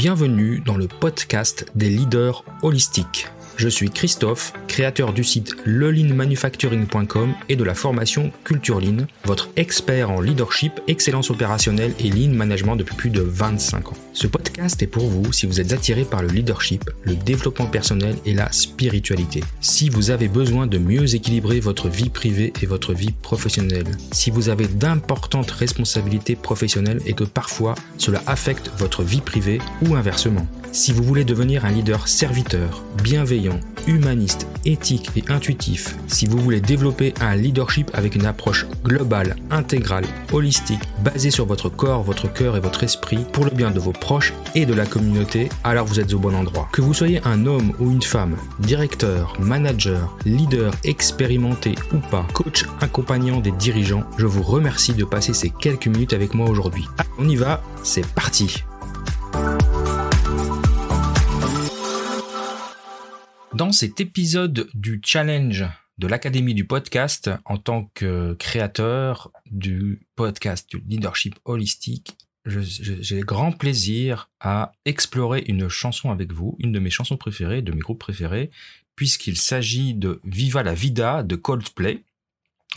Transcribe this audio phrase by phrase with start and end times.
[0.00, 3.28] Bienvenue dans le podcast des leaders holistiques.
[3.60, 8.80] Je suis Christophe, créateur du site lelinmanufacturing.com et de la formation Culture
[9.26, 13.96] votre expert en leadership, excellence opérationnelle et lean management depuis plus de 25 ans.
[14.14, 18.16] Ce podcast est pour vous si vous êtes attiré par le leadership, le développement personnel
[18.24, 19.44] et la spiritualité.
[19.60, 23.88] Si vous avez besoin de mieux équilibrer votre vie privée et votre vie professionnelle.
[24.12, 29.96] Si vous avez d'importantes responsabilités professionnelles et que parfois cela affecte votre vie privée ou
[29.96, 30.46] inversement.
[30.72, 36.60] Si vous voulez devenir un leader serviteur, bienveillant, humaniste, éthique et intuitif, si vous voulez
[36.60, 42.56] développer un leadership avec une approche globale, intégrale, holistique, basée sur votre corps, votre cœur
[42.56, 45.98] et votre esprit, pour le bien de vos proches et de la communauté, alors vous
[45.98, 46.68] êtes au bon endroit.
[46.72, 52.64] Que vous soyez un homme ou une femme, directeur, manager, leader expérimenté ou pas, coach
[52.80, 56.84] accompagnant des dirigeants, je vous remercie de passer ces quelques minutes avec moi aujourd'hui.
[57.18, 58.62] On y va, c'est parti
[63.54, 65.66] Dans cet épisode du challenge
[65.98, 74.30] de l'Académie du podcast, en tant que créateur du podcast leadership holistique, j'ai grand plaisir
[74.40, 78.50] à explorer une chanson avec vous, une de mes chansons préférées, de mes groupes préférés,
[78.94, 82.04] puisqu'il s'agit de Viva la Vida de Coldplay.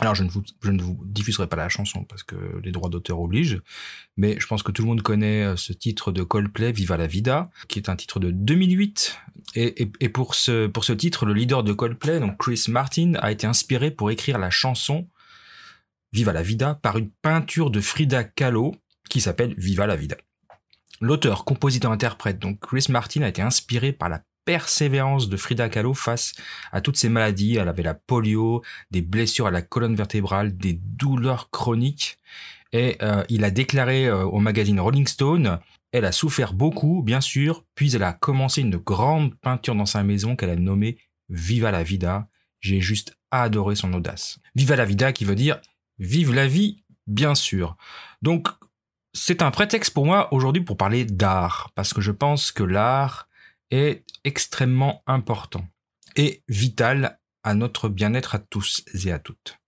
[0.00, 3.60] Alors je ne, vous, diffuserai pas la chanson parce que les droits d'auteur obligent,
[4.16, 7.06] mais je pense que tout le monde connaît euh, ce titre de Coldplay, Viva la
[7.06, 9.20] Vida, qui est un titre de 2008.
[9.54, 13.12] Et, et, et pour, ce, pour ce titre, le leader de Coldplay, donc Chris Martin,
[13.20, 15.08] a été inspiré pour écrire la chanson
[16.12, 18.74] Viva la Vida par une peinture de Frida Kahlo
[19.08, 20.16] qui s'appelle Viva la Vida.
[21.00, 25.94] L'auteur, compositeur, interprète, donc Chris Martin, a été inspiré par la persévérance de Frida Kahlo
[25.94, 26.34] face
[26.72, 27.56] à toutes ces maladies.
[27.56, 32.16] Elle avait la polio, des blessures à la colonne vertébrale, des douleurs chroniques.
[32.72, 35.60] Et euh, il a déclaré euh, au magazine Rolling Stone,
[35.92, 40.02] elle a souffert beaucoup, bien sûr, puis elle a commencé une grande peinture dans sa
[40.02, 42.26] maison qu'elle a nommée Viva la Vida.
[42.58, 44.40] J'ai juste adoré son audace.
[44.56, 45.60] Viva la Vida qui veut dire
[46.00, 47.76] vive la vie, bien sûr.
[48.22, 48.48] Donc,
[49.12, 53.28] c'est un prétexte pour moi aujourd'hui pour parler d'art, parce que je pense que l'art,
[53.70, 55.66] est extrêmement important
[56.16, 59.58] et vital à notre bien-être à tous et à toutes.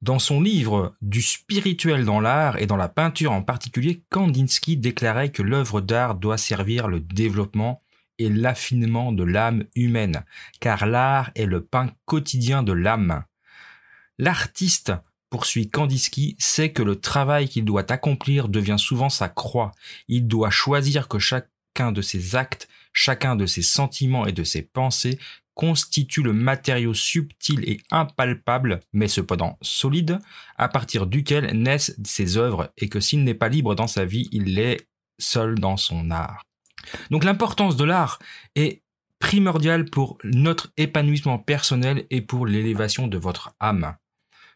[0.00, 5.30] Dans son livre Du spirituel dans l'art et dans la peinture en particulier, Kandinsky déclarait
[5.30, 7.82] que l'œuvre d'art doit servir le développement
[8.18, 10.24] et l'affinement de l'âme humaine,
[10.60, 13.22] car l'art est le pain quotidien de l'âme.
[14.18, 14.92] L'artiste,
[15.30, 19.72] poursuit Kandinsky, sait que le travail qu'il doit accomplir devient souvent sa croix.
[20.08, 24.62] Il doit choisir que chacun de ses actes Chacun de ses sentiments et de ses
[24.62, 25.18] pensées
[25.54, 30.18] constitue le matériau subtil et impalpable, mais cependant solide,
[30.56, 34.28] à partir duquel naissent ses œuvres, et que s'il n'est pas libre dans sa vie,
[34.32, 34.86] il l'est
[35.18, 36.42] seul dans son art.
[37.10, 38.18] Donc l'importance de l'art
[38.54, 38.82] est
[39.18, 43.94] primordiale pour notre épanouissement personnel et pour l'élévation de votre âme.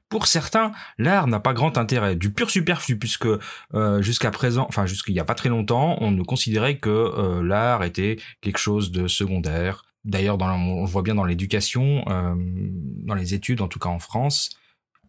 [0.09, 3.27] Pour certains, l'art n'a pas grand intérêt, du pur superflu, puisque
[3.75, 7.43] euh, jusqu'à présent, enfin jusqu'il n'y a pas très longtemps, on ne considérait que euh,
[7.43, 9.85] l'art était quelque chose de secondaire.
[10.05, 14.51] D'ailleurs, on voit bien dans l'éducation, euh, dans les études, en tout cas en France,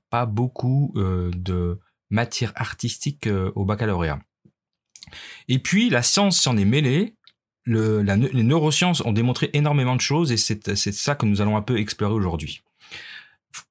[0.10, 4.20] pas beaucoup de matière artistique au baccalauréat.
[5.48, 7.14] Et puis, la science s'en est mêlée.
[7.66, 11.62] Le, les neurosciences ont démontré énormément de choses et c'est ça que nous allons un
[11.62, 12.64] peu explorer aujourd'hui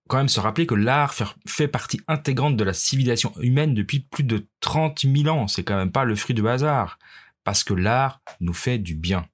[0.08, 1.14] quand même se rappeler que l'art
[1.46, 5.48] fait partie intégrante de la civilisation humaine depuis plus de 30 000 ans.
[5.48, 6.98] C'est quand même pas le fruit de hasard.
[7.44, 9.26] Parce que l'art nous fait du bien.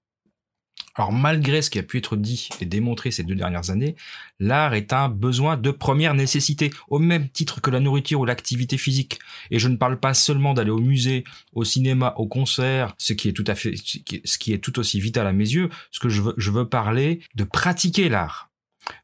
[0.94, 3.96] Alors malgré ce qui a pu être dit et démontré ces deux dernières années,
[4.38, 8.76] l'art est un besoin de première nécessité, au même titre que la nourriture ou l'activité
[8.76, 9.18] physique.
[9.50, 13.28] Et je ne parle pas seulement d'aller au musée, au cinéma, au concert, ce qui
[13.28, 15.70] est tout à fait, ce qui est tout aussi vital à mes yeux.
[15.90, 18.50] Ce que je veux, je veux parler de pratiquer l'art,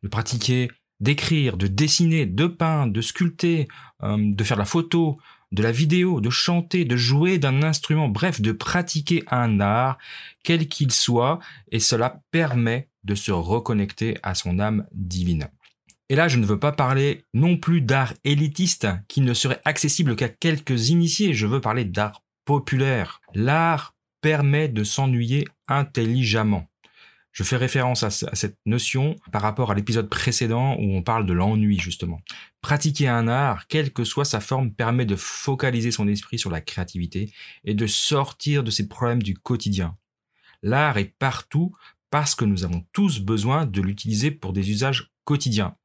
[0.02, 3.68] de pratiquer d'écrire, de dessiner, de peindre, de sculpter,
[4.02, 5.18] euh, de faire de la photo,
[5.52, 9.98] de la vidéo, de chanter, de jouer d'un instrument, bref, de pratiquer un art,
[10.44, 11.38] quel qu'il soit,
[11.70, 15.48] et cela permet de se reconnecter à son âme divine.
[16.10, 20.16] Et là, je ne veux pas parler non plus d'art élitiste qui ne serait accessible
[20.16, 23.20] qu'à quelques initiés, je veux parler d'art populaire.
[23.34, 26.66] L'art permet de s'ennuyer intelligemment.
[27.38, 31.32] Je fais référence à, cette notion par rapport à l'épisode précédent où on parle de
[31.32, 32.20] l'ennui justement.
[32.62, 36.60] Pratiquer un art, quelle que soit sa forme, permet de focaliser son esprit sur la
[36.60, 37.32] créativité
[37.62, 39.96] et de sortir de ses problèmes du quotidien.
[40.64, 41.70] L'art est partout
[42.10, 45.76] parce que nous avons tous besoin de l'utiliser pour des usages quotidiens.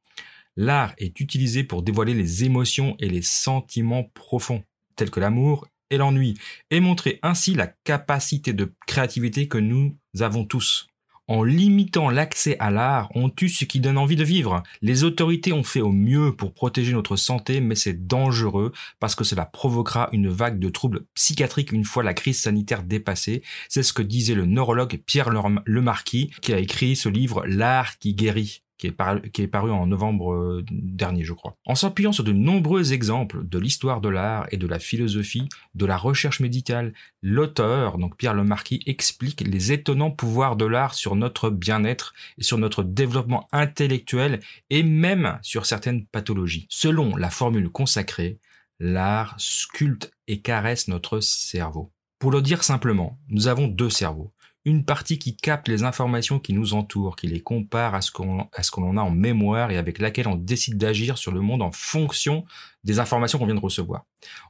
[0.55, 4.63] L'art est utilisé pour dévoiler les émotions et les sentiments profonds,
[4.95, 6.33] tels que l'amour et l'ennui,
[6.71, 10.87] et montrer ainsi la capacité de créativité que nous avons tous.
[11.29, 14.61] En limitant l'accès à l'art, on tue ce qui donne envie de vivre.
[14.81, 19.23] Les autorités ont fait au mieux pour protéger notre santé, mais c'est dangereux parce que
[19.23, 23.41] cela provoquera une vague de troubles psychiatriques une fois la crise sanitaire dépassée.
[23.69, 25.29] C'est ce que disait le neurologue Pierre
[25.65, 30.65] Lemarquis, qui a écrit ce livre L'art qui guérit qui est, paru, en novembre euh,
[30.71, 31.55] dernier, je crois.
[31.65, 35.85] En s'appuyant sur de nombreux exemples de l'histoire de l'art et de la philosophie, de
[35.85, 41.49] la recherche médicale, l'auteur, donc Pierre Lemarquis, explique les étonnants pouvoirs de l'art sur notre
[41.49, 46.67] bien-être et sur notre développement intellectuel et même sur certaines pathologies.
[46.69, 48.39] Selon la formule consacrée,
[48.79, 51.91] l'art sculpte et caresse notre cerveau.
[52.19, 54.32] Pour le dire simplement, nous avons deux cerveaux
[54.65, 58.47] une partie qui capte les informations qui nous entourent, qui les compare à ce qu'on
[58.61, 61.71] ce qu'on a en mémoire et avec laquelle on décide d'agir sur le monde en
[61.71, 62.45] fonction
[62.83, 64.05] des informations qu'on vient de recevoir.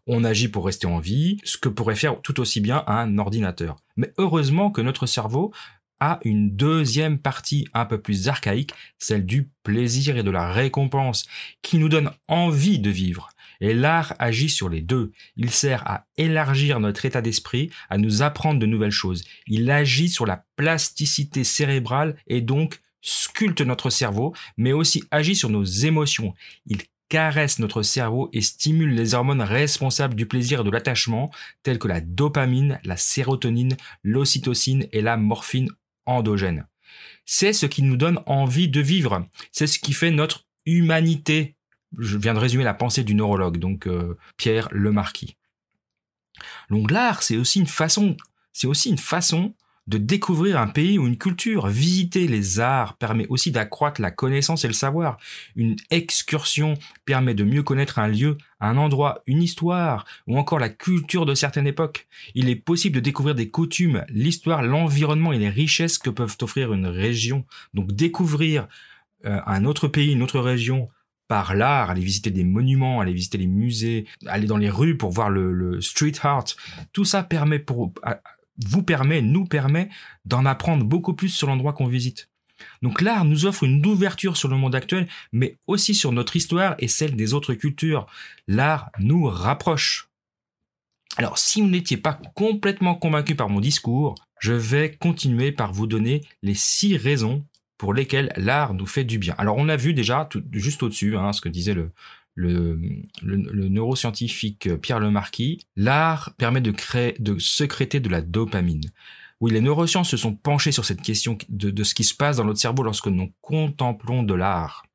[0.06, 3.78] On agit pour rester en vie, ce que pourrait faire tout aussi bien un ordinateur.
[3.98, 5.52] Mais heureusement que notre cerveau
[6.00, 11.26] a une deuxième partie un peu plus archaïque, celle du plaisir et de la récompense,
[11.62, 13.30] qui nous donne envie de vivre.
[13.64, 15.14] Et l'art agit sur les deux.
[15.38, 19.24] Il sert à élargir notre état d'esprit, à nous apprendre de nouvelles choses.
[19.48, 25.50] Il agit sur la plasticité cérébrale et donc sculpte notre cerveau, mais aussi agit sur
[25.50, 26.34] nos émotions.
[26.66, 31.32] Il caresse notre cerveau et stimule les hormones responsables du plaisir et de l'attachement,
[31.64, 35.70] telles que la dopamine, la sérotonine, l'ocytocine et la morphine
[36.06, 36.68] endogène.
[37.26, 39.26] C'est ce qui nous donne envie de vivre.
[39.54, 41.56] C'est ce qui fait notre humanité
[42.00, 45.36] je viens de résumer la pensée du neurologue, donc euh, Pierre Lemarquis.
[46.70, 48.18] Donc l'art, c'est aussi une façon,
[48.52, 49.54] c'est aussi une façon
[49.88, 51.68] de découvrir un pays ou une culture.
[51.68, 55.18] Visiter les arts permet aussi d'accroître la connaissance et le savoir.
[55.56, 56.76] Une excursion
[57.06, 61.36] permet de mieux connaître un lieu, un endroit, une histoire, ou encore la culture de
[61.36, 62.08] certaines époques.
[62.34, 66.72] Il est possible de découvrir des coutumes, l'histoire, l'environnement et les richesses que peuvent offrir
[66.74, 67.46] une région.
[67.74, 68.68] Donc découvrir
[69.26, 70.88] euh, un autre pays, une autre région,
[71.34, 75.10] par l'art, aller visiter des monuments, aller visiter les musées, aller dans les rues pour
[75.10, 76.46] voir le, street art.
[76.92, 77.92] Tout ça permet pour,
[78.64, 79.90] vous permet, nous permet
[80.26, 82.30] d'en apprendre beaucoup plus sur l'endroit qu'on visite.
[82.84, 86.76] Donc l'art nous offre une ouverture sur le monde actuel, mais aussi sur notre histoire
[86.78, 88.06] et celle des autres cultures.
[88.48, 90.10] L'art nous rapproche.
[91.18, 95.88] Alors si vous n'étiez pas complètement convaincu par mon discours, je vais continuer par vous
[95.88, 97.44] donner les six raisons
[97.84, 99.36] pour lesquels l'art nous fait du bien.
[99.38, 101.76] Alors on a vu déjà juste au-dessus hein, ce que disait
[102.34, 102.80] le,
[103.26, 108.90] neuroscientifique Pierre Lemarquis, l'art permet de créer, de sécréter de la dopamine.
[109.42, 112.46] Oui, les neurosciences se sont penchées sur cette question de, ce qui se passe dans
[112.46, 114.86] notre cerveau lorsque nous contemplons de l'art.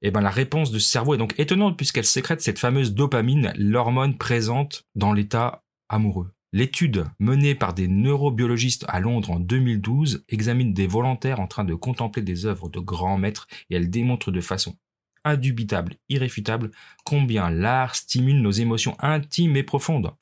[0.00, 2.94] Et eh ben la réponse de ce cerveau est donc étonnante puisqu'elle sécrète cette fameuse
[2.94, 6.33] dopamine, l'hormone présente dans l'état amoureux.
[6.54, 11.74] L'étude menée par des neurobiologistes à Londres en 2012 examine des volontaires en train de
[11.74, 14.76] contempler des œuvres de grands maîtres et elle démontre de façon
[15.24, 16.70] indubitable, irréfutable,
[17.04, 20.14] combien l'art stimule nos émotions intimes et profondes.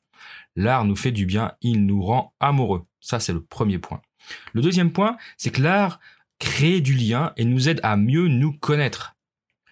[0.55, 2.81] L'art nous fait du bien, il nous rend amoureux.
[2.99, 4.01] Ça, c'est le premier point.
[4.53, 5.99] Le deuxième point, c'est que l'art
[6.39, 9.15] crée du lien et nous aide à mieux nous connaître.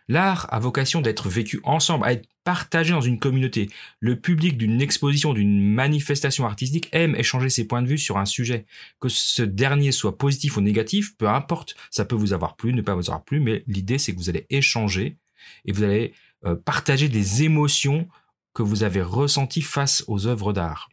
[0.07, 3.69] L'art a vocation d'être vécu ensemble, à être partagé dans une communauté.
[3.99, 8.25] Le public d'une exposition, d'une manifestation artistique aime échanger ses points de vue sur un
[8.25, 8.65] sujet.
[8.99, 11.75] Que ce dernier soit positif ou négatif, peu importe.
[11.89, 14.29] Ça peut vous avoir plu, ne pas vous avoir plu, mais l'idée c'est que vous
[14.29, 15.17] allez échanger
[15.65, 16.13] et vous allez
[16.45, 18.07] euh, partager des émotions
[18.53, 20.89] que vous avez ressenties face aux œuvres d'art.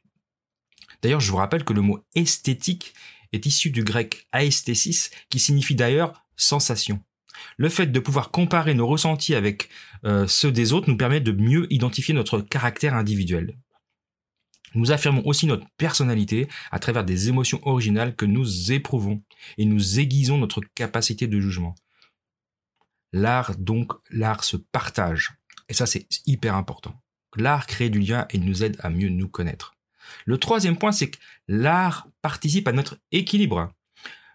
[1.03, 2.95] D'ailleurs, je vous rappelle que le mot esthétique
[3.33, 7.03] est issu du grec aesthésis, qui signifie d'ailleurs sensation.
[7.57, 9.69] Le fait de pouvoir comparer nos ressentis avec
[10.05, 13.57] euh, ceux des autres nous permet de mieux identifier notre caractère individuel.
[14.75, 19.23] Nous affirmons aussi notre personnalité à travers des émotions originales que nous éprouvons
[19.57, 21.75] et nous aiguisons notre capacité de jugement.
[23.13, 25.33] L'art, donc, l'art se partage.
[25.69, 27.01] Et ça, c'est hyper important.
[27.37, 29.75] L'art crée du lien et nous aide à mieux nous connaître.
[30.25, 33.73] Le troisième point, c'est que l'art participe à notre équilibre.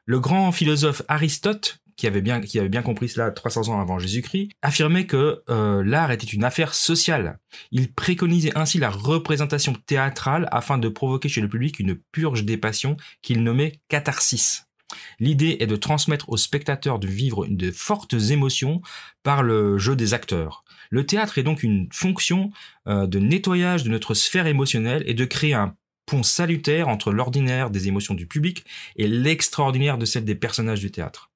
[0.06, 4.00] Le grand philosophe Aristote qui avait bien, qui avait bien compris cela 300 ans avant
[4.00, 7.40] Jésus-Christ, affirmait que euh, l'art était une affaire sociale.
[7.72, 12.58] Il préconisait ainsi la représentation théâtrale afin de provoquer chez le public une purge des
[12.58, 14.66] passions qu'il nommait catharsis.
[15.20, 18.82] L'idée est de transmettre aux spectateurs de vivre de fortes émotions
[19.24, 20.64] par le jeu des acteurs.
[20.90, 22.52] Le théâtre est donc une fonction
[22.88, 27.70] euh, de nettoyage de notre sphère émotionnelle et de créer un pont salutaire entre l'ordinaire
[27.70, 31.32] des émotions du public et l'extraordinaire de celles des personnages du théâtre.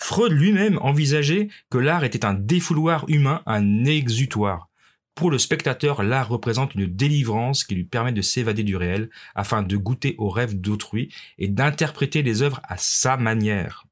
[0.00, 4.68] Freud lui-même envisageait que l'art était un défouloir humain, un exutoire.
[5.14, 9.62] Pour le spectateur, l'art représente une délivrance qui lui permet de s'évader du réel afin
[9.62, 13.86] de goûter aux rêves d'autrui et d'interpréter les œuvres à sa manière.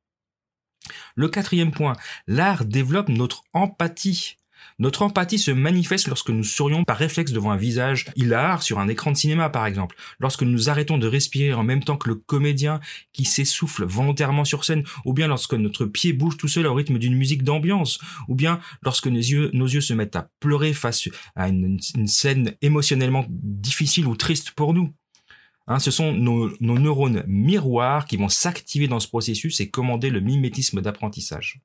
[1.15, 1.95] Le quatrième point,
[2.27, 4.39] l'art développe notre empathie.
[4.81, 8.87] Notre empathie se manifeste lorsque nous sourions par réflexe devant un visage hilar sur un
[8.87, 12.15] écran de cinéma par exemple, lorsque nous arrêtons de respirer en même temps que le
[12.15, 12.79] comédien
[13.13, 16.99] qui s'essouffle volontairement sur scène, ou bien lorsque notre pied bouge tout seul au rythme
[16.99, 21.09] d'une musique d'ambiance, ou bien lorsque nos yeux, nos yeux se mettent à pleurer face
[21.35, 24.93] à une, scène émotionnellement difficile ou triste pour nous.
[25.67, 30.09] Hein, ce sont nos, nos neurones miroirs qui vont s'activer dans ce processus et commander
[30.09, 31.61] le mimétisme d'apprentissage.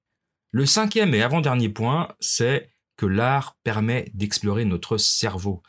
[0.52, 5.62] Le cinquième et avant-dernier point, c'est que l'art permet d'explorer notre cerveau.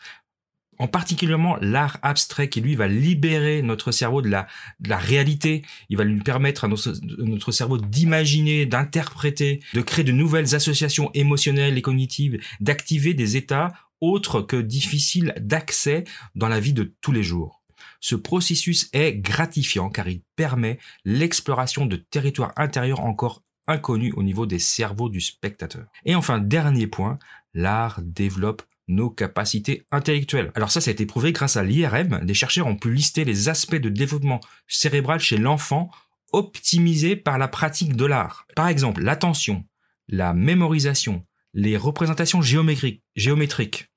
[0.78, 4.46] En particulièrement l'art abstrait qui lui va libérer notre cerveau de la,
[4.88, 5.62] réalité.
[5.88, 11.78] Il va lui permettre à notre cerveau d'imaginer, d'interpréter, de créer de nouvelles associations émotionnelles
[11.78, 16.04] et cognitives, d'activer des états autres que difficiles d'accès
[16.34, 17.62] dans la vie de tous les jours.
[18.00, 24.46] Ce processus est gratifiant car il permet l'exploration de territoires intérieurs encore inconnu au niveau
[24.46, 25.86] des cerveaux du spectateur.
[26.04, 27.18] Et enfin, dernier point,
[27.54, 30.52] l'art développe nos capacités intellectuelles.
[30.54, 32.20] Alors ça, ça a été prouvé grâce à l'IRM.
[32.24, 35.90] Des chercheurs ont pu lister les aspects de développement cérébral chez l'enfant
[36.32, 38.46] optimisés par la pratique de l'art.
[38.56, 39.64] Par exemple, l'attention,
[40.08, 41.22] la mémorisation,
[41.54, 43.88] les représentations géométriques,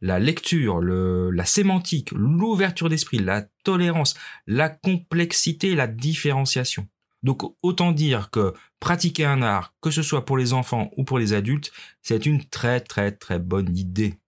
[0.00, 4.14] la lecture, le, la sémantique, l'ouverture d'esprit, la tolérance,
[4.46, 6.88] la complexité, la différenciation.
[7.22, 11.18] Donc autant dire que pratiquer un art, que ce soit pour les enfants ou pour
[11.18, 14.18] les adultes, c'est une très très très bonne idée.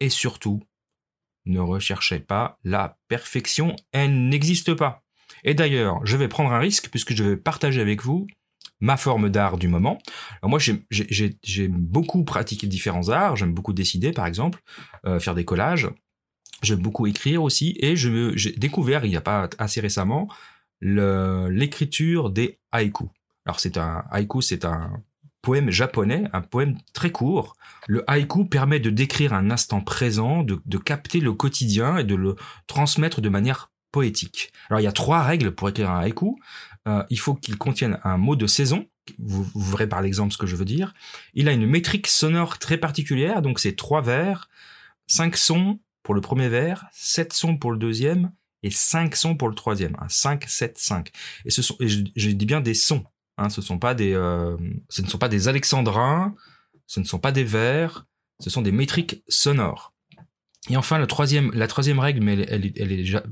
[0.00, 0.62] Et surtout,
[1.46, 5.02] ne recherchez pas la perfection, elle n'existe pas.
[5.44, 8.26] Et d'ailleurs, je vais prendre un risque puisque je vais partager avec vous
[8.80, 9.98] ma forme d'art du moment.
[10.42, 13.36] Alors moi, j'ai beaucoup pratiqué différents arts.
[13.36, 14.60] J'aime beaucoup dessiner, par exemple,
[15.06, 15.88] euh, faire des collages.
[16.62, 17.76] J'aime beaucoup écrire aussi.
[17.80, 20.28] Et j'ai découvert, il n'y a pas assez récemment,
[20.80, 23.08] l'écriture des haïkus.
[23.46, 25.02] Alors c'est un haïku, c'est un
[25.40, 27.56] poème japonais, un poème très court.
[27.86, 32.34] Le haïku permet de décrire un instant présent, de, capter le quotidien et de le
[32.66, 34.52] transmettre de manière poétique.
[34.68, 36.36] Alors il y a trois règles pour écrire un haïku.
[36.88, 38.86] Euh, il faut qu'il contienne un mot de saison.
[39.18, 40.92] Vous, vous verrez par l'exemple ce que je veux dire.
[41.34, 44.48] Il a une métrique sonore très particulière, donc c'est trois vers,
[45.06, 48.32] cinq sons pour le premier vers, sept sons pour le deuxième
[48.66, 49.96] et 5 sons pour le troisième.
[50.00, 51.10] Un 5, 7, 5.
[51.44, 53.04] Et ce sont, et je, dis bien des sons.
[53.38, 54.56] Hein, ce sont pas des, euh,
[54.88, 56.34] ce ne sont pas des alexandrins,
[56.86, 58.06] ce ne sont pas des vers,
[58.40, 59.94] ce sont des métriques sonores.
[60.68, 63.22] Et enfin, le troisième, la troisième règle, mais elle, elle, elle est déjà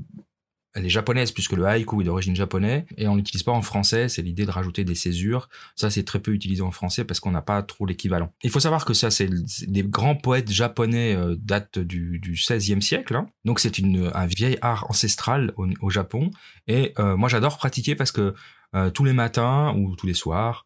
[0.75, 4.09] elle est japonaise puisque le haïku est d'origine japonaise et on l'utilise pas en français.
[4.09, 5.49] C'est l'idée de rajouter des césures.
[5.75, 8.31] Ça, c'est très peu utilisé en français parce qu'on n'a pas trop l'équivalent.
[8.43, 9.29] Il faut savoir que ça, c'est
[9.67, 13.15] des grands poètes japonais euh, datent du, du 16e siècle.
[13.15, 13.27] Hein.
[13.45, 16.29] Donc, c'est une un vieil art ancestral au, Japon.
[16.67, 18.33] Et euh, moi, j'adore pratiquer parce que
[18.75, 20.65] euh, tous les matins ou tous les soirs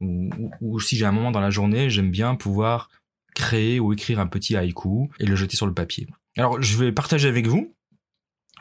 [0.00, 2.90] ou, ou si j'ai un moment dans la journée, j'aime bien pouvoir
[3.34, 6.06] créer ou écrire un petit haïku et le jeter sur le papier.
[6.36, 7.74] Alors, je vais partager avec vous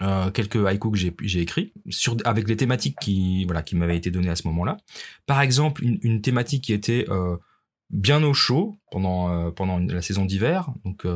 [0.02, 1.74] euh, quelques haïkus que j'ai, écrits
[2.24, 4.78] avec des thématiques qui voilà qui m'avaient été données à ce moment-là.
[5.26, 7.38] Par exemple, une, thématique qui était euh,
[7.90, 10.70] bien au chaud pendant euh, pendant la saison d'hiver.
[10.86, 11.08] Donc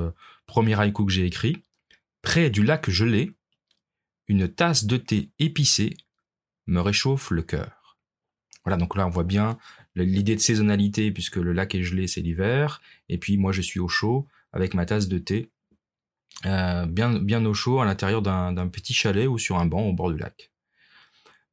[0.48, 1.58] premier haïku que j'ai écrit
[2.22, 3.32] près du lac gelé,
[4.28, 5.96] une tasse de thé épicé
[6.68, 7.98] me réchauffe le cœur.
[8.64, 9.58] Voilà, donc là on voit bien
[9.96, 13.80] l'idée de saisonnalité puisque le lac est gelé, c'est l'hiver, et puis moi je suis
[13.80, 15.50] au chaud avec ma tasse de thé
[16.46, 19.94] euh, bien, bien au chaud à l'intérieur d'un petit chalet ou sur un banc au
[19.94, 20.52] bord du lac.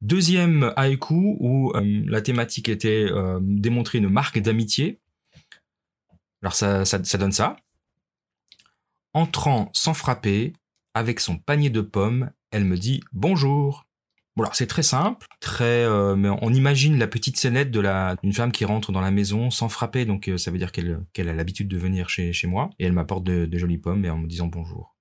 [0.01, 4.99] Deuxième haïku où euh, la thématique était euh, démontrer une marque d'amitié.
[6.41, 7.57] Alors ça, ça, ça, donne ça.
[9.13, 10.53] Entrant sans frapper,
[10.93, 13.88] avec son panier de pommes, elle me dit bonjour.
[14.53, 15.83] C'est très simple, très.
[15.83, 19.11] Euh, mais on imagine la petite scénette de la d'une femme qui rentre dans la
[19.11, 22.69] maison sans frapper, donc euh, ça veut dire qu'elle a l'habitude de venir chez moi
[22.79, 24.95] et elle m'apporte de, de, jolies pommes et en me disant bonjour.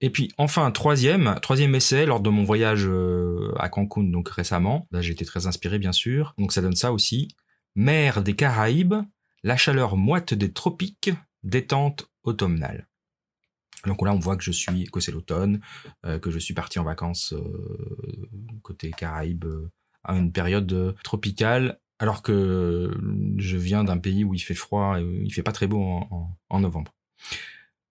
[0.00, 4.86] Et puis enfin troisième troisième essai lors de mon voyage euh, à Cancun donc récemment.
[4.90, 7.28] Là j'ai été très inspiré bien sûr, donc ça donne ça aussi.
[7.74, 8.94] Mer des Caraïbes,
[9.42, 11.10] la chaleur moite des tropiques,
[11.42, 12.88] détente automnale.
[13.86, 15.60] Donc là, on voit que je suis, que c'est l'automne,
[16.06, 18.28] euh, que je suis parti en vacances euh,
[18.62, 19.70] côté Caraïbes euh,
[20.04, 22.96] à une période tropicale, alors que
[23.38, 25.80] je viens d'un pays où il fait froid et où il fait pas très beau
[25.80, 26.92] en, en, novembre.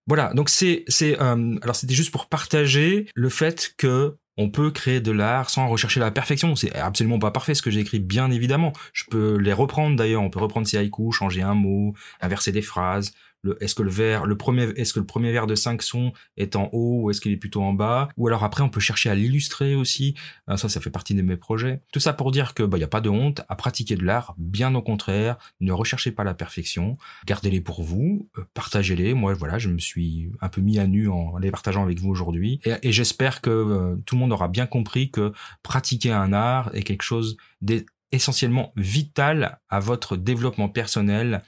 [0.08, 5.02] Voilà, donc c'est c'est alors c'était juste pour partager le fait que on peut créer
[5.02, 6.56] de l'art sans rechercher la perfection.
[6.56, 8.74] C'est absolument pas parfait ce que j'ai écrit, bien évidemment.
[8.94, 10.22] Je peux les reprendre d'ailleurs.
[10.22, 13.14] On peut reprendre ces haïkus, changer un mot, inverser des phrases,
[13.60, 16.56] est-ce que le verre, le premier, est-ce que le premier verre de 5 sons est
[16.56, 18.10] en haut ou est-ce qu'il est plutôt en bas?
[18.18, 20.16] Ou alors après, on peut chercher à l'illustrer aussi.
[20.48, 21.82] Ah, ça, ça fait partie de mes projets.
[21.92, 24.04] Tout ça pour dire que bah, il y a pas de honte à pratiquer de
[24.04, 24.36] l'art.
[24.38, 26.98] Bien au contraire, ne recherchez pas la perfection.
[27.26, 29.14] Gardez-les pour vous, euh, partagez-les.
[29.14, 32.10] Moi, voilà, je me suis un peu mis à nu en les partageant avec vous
[32.10, 32.60] aujourd'hui.
[32.66, 35.34] Et, j'espère que euh, tout le monde aura bien compris que
[35.64, 41.44] pratiquer un art est quelque chose d'essentiellement vital à votre développement personnel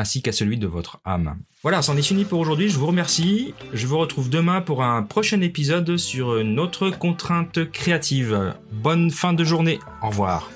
[0.00, 1.36] ainsi qu'à celui de votre âme.
[1.62, 3.54] Voilà, c'en est fini pour aujourd'hui, je vous remercie.
[3.72, 8.54] Je vous retrouve demain pour un prochain épisode sur une autre contrainte créative.
[8.72, 10.50] Bonne fin de journée, au revoir.